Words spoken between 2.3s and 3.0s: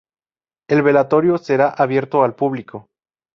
público.